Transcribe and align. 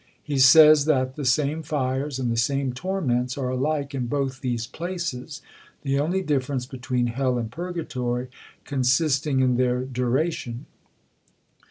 He 0.23 0.39
says 0.39 0.85
that 0.85 1.15
the 1.15 1.23
same 1.25 1.61
fires 1.61 2.17
and 2.17 2.31
the 2.31 2.35
same 2.35 2.73
torments 2.73 3.37
are 3.37 3.49
alike 3.49 3.93
in 3.93 4.07
both 4.07 4.41
these 4.41 4.65
places, 4.65 5.43
the 5.83 5.99
only 5.99 6.23
difference 6.23 6.65
between 6.65 7.05
Hell 7.05 7.37
and 7.37 7.51
Purgatory 7.51 8.27
consisting 8.65 9.41
in 9.41 9.57
their 9.57 9.81
duration. 9.85 10.65